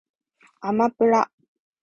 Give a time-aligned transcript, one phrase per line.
[0.61, 1.29] あまぷら